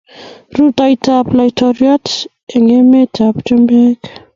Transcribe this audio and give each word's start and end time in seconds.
Rutoita 0.55 1.11
ab 1.21 1.27
laitoriat 1.37 2.05
eng 2.55 2.67
emet 2.77 3.15
ab 3.27 3.35
chumbek 3.45 3.99